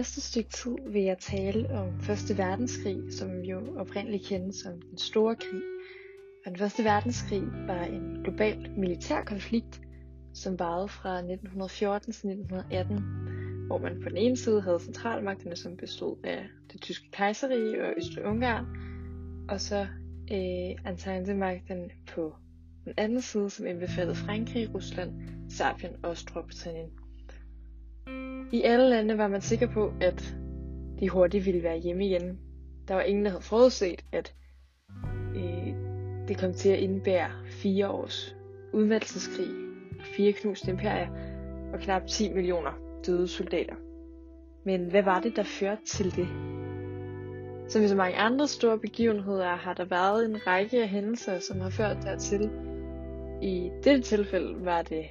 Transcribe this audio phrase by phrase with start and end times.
[0.00, 4.98] næste stykke tid vil jeg tale om Første Verdenskrig, som jo oprindeligt kendes som den
[4.98, 5.62] store krig.
[6.44, 9.80] Og den Første Verdenskrig var en global militær konflikt,
[10.34, 12.96] som varede fra 1914 til 1918,
[13.66, 17.92] hvor man på den ene side havde centralmagterne, som bestod af det tyske kejserige og
[17.96, 18.66] Østrig-Ungarn,
[19.48, 19.86] og så
[20.32, 22.34] øh, Entente-magterne på
[22.84, 25.12] den anden side, som indbefattede Frankrig, Rusland,
[25.50, 26.99] Serbien og Storbritannien.
[28.52, 30.36] I alle lande var man sikker på, at
[31.00, 32.38] de hurtigt ville være hjemme igen.
[32.88, 34.34] Der var ingen, der havde forudset, at
[35.36, 35.74] øh,
[36.28, 38.36] det kom til at indebære fire års
[38.72, 39.48] udmattelseskrig,
[40.16, 41.08] fire knuste imperier
[41.72, 42.70] og knap 10 millioner
[43.06, 43.74] døde soldater.
[44.64, 46.28] Men hvad var det, der førte til det?
[47.68, 51.60] Som i så mange andre store begivenheder har der været en række af hændelser, som
[51.60, 52.50] har ført dertil.
[53.42, 55.04] I dette tilfælde var det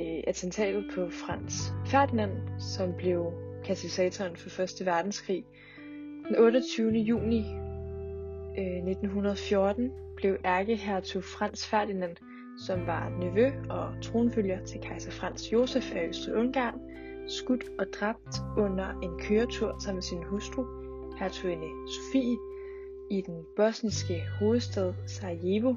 [0.00, 2.32] øh, attentatet på Frans Ferdinand,
[2.76, 3.32] som blev
[3.64, 5.44] katalysatoren for Første verdenskrig.
[6.28, 6.90] Den 28.
[6.92, 7.40] juni
[8.58, 12.16] øh, 1914 blev ærkehertug Frans Ferdinand,
[12.66, 16.80] som var nevø og tronfølger til kejser Frans Josef af Østrig-Ungarn,
[17.28, 20.64] skudt og dræbt under en køretur sammen med sin hustru,
[21.18, 22.36] hertuginde Sofie,
[23.10, 25.74] i den bosniske hovedstad Sarajevo,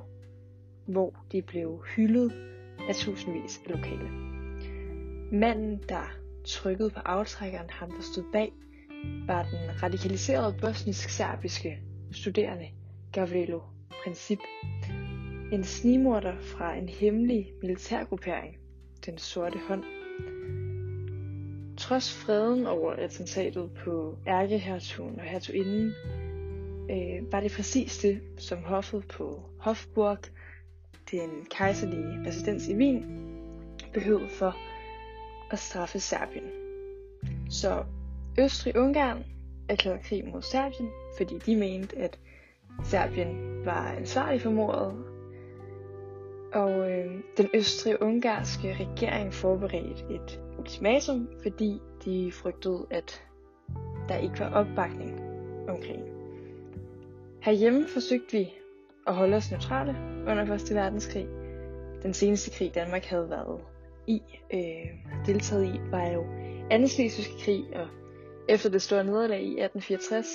[0.86, 2.55] hvor de blev hyldet
[2.90, 4.10] af tusindvis af lokale.
[5.32, 6.12] Manden, der
[6.46, 8.52] trykkede på aftrækkeren, ham der stod bag,
[9.28, 11.80] var den radikaliserede bosnisk-serbiske
[12.12, 12.68] studerende
[13.12, 13.60] Gavrilo
[14.04, 14.40] Princip.
[15.52, 18.58] En snimorder fra en hemmelig militærgruppering,
[19.06, 19.84] den sorte hånd.
[21.78, 25.94] Trods freden over attentatet på ærkehertugen og hertuginden,
[26.92, 30.18] øh, var det præcis det, som hoffet på Hofburg
[31.12, 33.06] den kejserlige residens i Wien
[33.94, 34.56] behøvede for
[35.52, 36.50] at straffe Serbien.
[37.50, 37.84] Så
[38.40, 39.24] Østrig-Ungarn
[39.70, 42.20] erklærede krig mod Serbien, fordi de mente, at
[42.84, 44.94] Serbien var ansvarlig for mordet.
[46.54, 53.24] Og øh, den østrig-ungarske regering forberedte et ultimatum, fordi de frygtede, at
[54.10, 55.20] der ikke var opbakning
[55.70, 56.04] omkring.
[57.42, 58.54] Herhjemme forsøgte vi
[59.08, 59.96] at holde os neutrale
[60.28, 60.76] under 1.
[60.76, 61.28] verdenskrig.
[62.04, 63.62] Den seneste krig, Danmark havde været
[64.08, 64.22] i,
[64.54, 66.24] øh, deltaget i, var jo
[66.72, 67.88] anden slesvigske krig, og
[68.50, 70.26] efter det store nederlag i 1864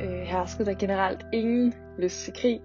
[0.00, 2.60] øh, herskede der generelt ingen lyst til krig,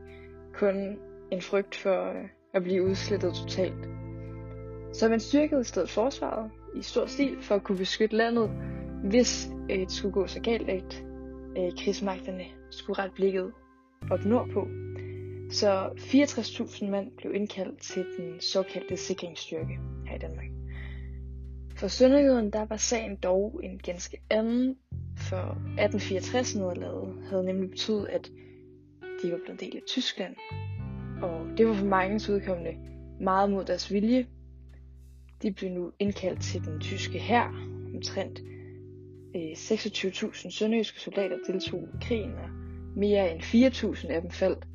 [0.53, 0.97] kun
[1.31, 3.87] en frygt for øh, at blive udslettet totalt.
[4.93, 8.49] Så man styrkede i stedet forsvaret i stor stil for at kunne beskytte landet,
[9.03, 11.03] hvis øh, det skulle gå så galt, at
[11.57, 13.51] øh, krigsmagterne skulle ret blikket
[14.11, 14.67] op nordpå.
[15.53, 20.45] Så 64.000 mand blev indkaldt til den såkaldte sikringsstyrke her i Danmark.
[21.75, 24.75] For Sønderjylland der var sagen dog en ganske anden,
[25.17, 28.31] for 1864 nederlaget havde nemlig betydet, at
[29.23, 30.35] de var blevet del af Tyskland.
[31.21, 32.77] Og det var for mange udkommende
[33.21, 34.27] meget mod deres vilje.
[35.41, 37.47] De blev nu indkaldt til den tyske hær.
[37.95, 38.39] Omtrent
[39.35, 42.49] øh, 26.000 sønderjyske soldater deltog i krigen, og
[42.95, 44.67] mere end 4.000 af dem faldt.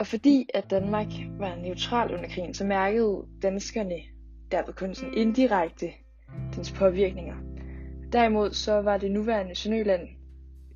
[0.00, 1.06] Og fordi at Danmark
[1.38, 3.96] var neutral under krigen, så mærkede danskerne
[4.50, 5.90] derved kun sådan indirekte
[6.56, 7.36] dens påvirkninger.
[8.12, 10.08] Derimod så var det nuværende Sønderjylland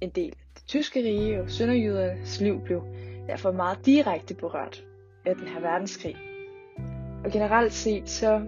[0.01, 2.83] en del af det tyske rige, og sønderjydernes liv blev
[3.27, 4.85] derfor meget direkte berørt
[5.27, 6.17] af den her verdenskrig.
[7.25, 8.43] Og generelt set så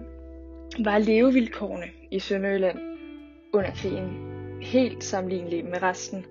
[0.83, 2.79] var levevilkårene i Sønderjylland
[3.53, 4.09] under krigen
[4.61, 6.25] helt sammenlignelige med resten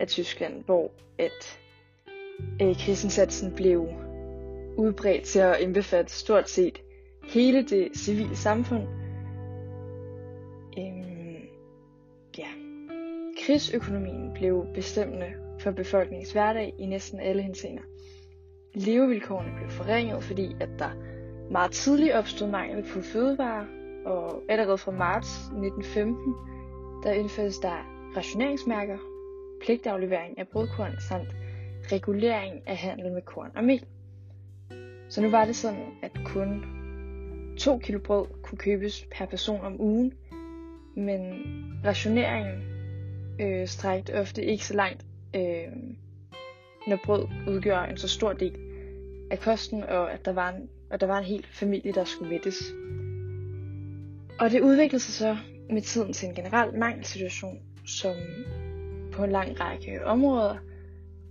[0.00, 1.58] af Tyskland, hvor at
[2.62, 3.88] øh, krigsindsatsen blev
[4.78, 6.82] udbredt til at indbefatte stort set
[7.24, 8.82] hele det civile samfund.
[10.78, 11.36] Øhm,
[12.38, 12.48] ja.
[13.46, 15.26] Krigsøkonomien blev bestemmende
[15.60, 17.82] for befolkningens hverdag i næsten alle henseender.
[18.74, 20.90] Levevilkårene blev forringet, fordi at der
[21.50, 23.66] meget tidligt opstod mangel på fødevarer,
[24.06, 26.34] og allerede fra marts 1915,
[27.02, 27.76] der indførtes der
[28.16, 28.98] rationeringsmærker,
[29.64, 31.28] pligtaflevering af brødkorn samt
[31.92, 33.84] regulering af handel med korn og mel.
[35.08, 36.64] Så nu var det sådan, at kun
[37.58, 40.12] 2 kilo brød kunne købes per person om ugen,
[40.96, 41.44] men
[41.84, 42.62] rationeringen
[43.40, 45.72] øh, strækte ofte ikke så langt, øh,
[46.86, 48.56] når brød udgør en så stor del
[49.30, 52.30] af kosten, og at der var en, og der var en hel familie, der skulle
[52.30, 52.62] mættes.
[54.40, 55.36] Og det udviklede sig så
[55.70, 58.14] med tiden til en generel mangelsituation, som
[59.12, 60.56] på en lang række områder,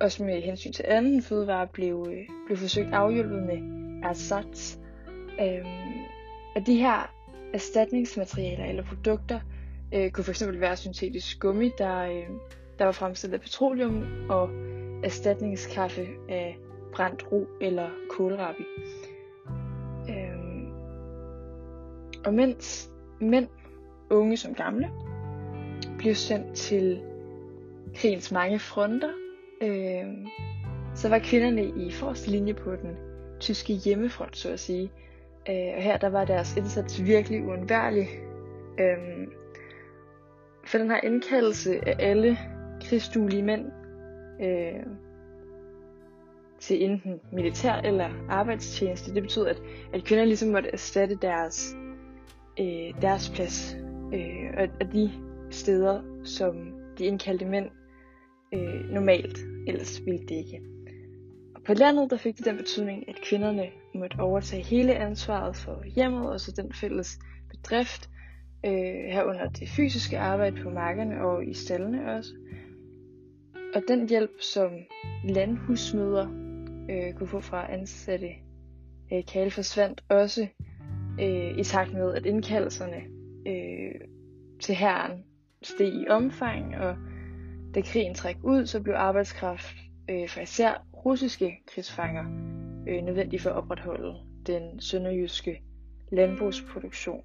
[0.02, 3.58] også med hensyn til anden fødevare, blev, øh, blev forsøgt afhjulpet med
[4.04, 4.78] ersatz.
[5.42, 5.66] Øhm,
[6.56, 7.14] og de her
[7.54, 9.40] erstatningsmaterialer eller produkter,
[9.94, 12.28] øh, kunne fx være syntetisk gummi, der, øh,
[12.80, 14.50] der var fremstillet af petroleum og
[15.04, 16.58] erstatningskaffe af
[16.94, 18.64] brændt ro eller kålrabi.
[20.10, 20.68] Øhm,
[22.26, 22.90] og mens
[23.22, 23.48] mænd,
[24.10, 24.90] unge som gamle,
[25.98, 27.02] blev sendt til
[27.96, 29.10] krigens mange fronter,
[29.62, 30.06] øh,
[30.96, 32.96] så var kvinderne i forreste linje på den
[33.40, 34.92] tyske hjemmefront, så at sige.
[35.50, 38.07] Øh, og her der var deres indsats virkelig uundværlig.
[38.80, 39.28] Øh,
[40.66, 42.38] for den her indkaldelse af alle
[42.81, 43.66] krigsduelige mænd
[44.42, 44.86] øh,
[46.60, 49.62] til enten militær eller arbejdstjeneste, det betød, at,
[49.94, 51.75] at kvinder ligesom måtte erstatte deres,
[52.60, 53.78] øh, deres plads
[54.13, 55.12] øh, og, og de
[55.51, 57.69] steder, som de indkaldte mænd
[58.56, 59.38] øh, normalt
[59.68, 60.62] ellers ville det ikke.
[61.56, 65.84] Og på landet der fik det den betydning, at kvinderne måtte overtage hele ansvaret for
[65.96, 67.19] hjemmet og så den fælles
[67.50, 68.10] bedrift,
[68.66, 72.31] øh, herunder det fysiske arbejde på markerne og i stallene også.
[73.75, 74.72] Og den hjælp, som
[75.24, 76.28] landhusmøder
[76.90, 78.30] øh, kunne få fra ansatte
[79.13, 80.48] øh, kale forsvandt også
[81.22, 83.01] øh, i takt med, at indkaldelserne
[83.48, 84.01] øh,
[84.62, 85.24] til herren
[85.63, 86.96] steg i omfang, og
[87.75, 89.75] da krigen træk ud, så blev arbejdskraft
[90.10, 92.24] øh, fra især russiske krigsfanger
[92.88, 94.16] øh, nødvendig for at opretholde
[94.48, 95.62] den sønderjyske
[96.12, 97.22] landbrugsproduktion.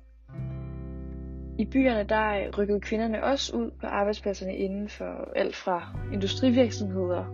[1.59, 7.25] I byerne der øh, rykkede kvinderne også ud på arbejdspladserne inden for alt fra industrivirksomheder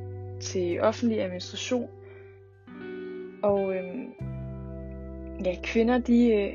[0.40, 1.88] til offentlig administration.
[3.42, 4.12] Og øhm,
[5.44, 6.52] ja, kvinder, de, øh,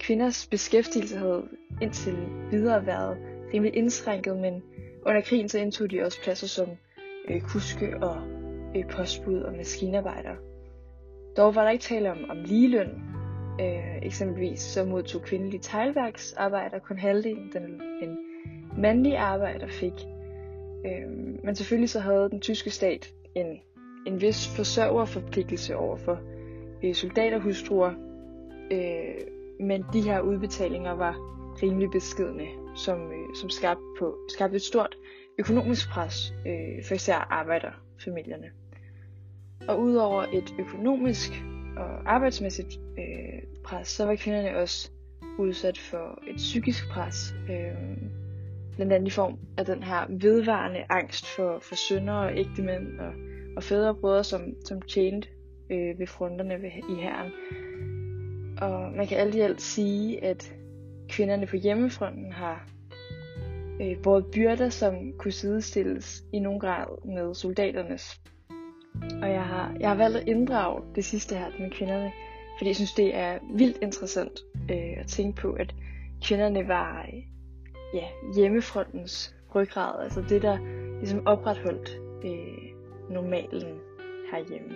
[0.00, 1.42] kvinders beskæftigelse havde
[1.82, 2.16] indtil
[2.50, 3.18] videre været
[3.54, 4.62] rimelig indskrænket, men
[5.06, 6.68] under krigen så indtog de også pladser som
[7.28, 8.16] øh, kuske og
[8.76, 10.36] øh, postbud og maskinarbejdere.
[11.36, 13.02] Dog var der ikke tale om, om ligeløn,
[13.60, 18.18] Øh, eksempelvis så modtog kvindelige teglværksarbejdere kun halvdelen, den en
[18.78, 19.92] mandlig arbejder fik.
[20.86, 21.08] Øh,
[21.44, 23.46] men selvfølgelig så havde den tyske stat en,
[24.06, 26.18] en vis forsørgerforpligtelse over for
[26.84, 27.92] øh, soldaterhustruer,
[28.70, 29.14] øh,
[29.60, 31.14] men de her udbetalinger var
[31.62, 32.44] rimelig beskedne,
[32.76, 34.96] som, øh, som skabte, på, skabte et stort
[35.38, 38.50] økonomisk pres øh, for især arbejderfamilierne.
[39.68, 41.30] Og udover et økonomisk
[41.76, 44.90] og arbejdsmæssigt øh, pres, så var kvinderne også
[45.38, 47.34] udsat for et psykisk pres.
[47.50, 47.96] Øh,
[48.76, 53.12] blandt andet i form af den her vedvarende angst for, for sønner og ægtemænd og,
[53.56, 55.28] og fædre og brødre, som, som tjente
[55.70, 57.32] øh, ved fronterne ved, i herren.
[58.60, 60.54] Og man kan alt i alt sige, at
[61.08, 62.68] kvinderne på hjemmefronten har
[63.80, 68.20] øh, båret byrder, som kunne sidestilles i nogen grad med soldaternes.
[69.22, 72.12] Og jeg har, jeg har valgt at inddrage det sidste her med kvinderne,
[72.58, 75.74] fordi jeg synes, det er vildt interessant øh, at tænke på, at
[76.22, 77.22] kvinderne var øh,
[77.94, 80.58] ja, hjemmefrontens ryggrad, altså det, der
[80.98, 81.90] ligesom opretholdt
[82.24, 82.70] øh,
[83.10, 83.78] normalen
[84.32, 84.74] herhjemme.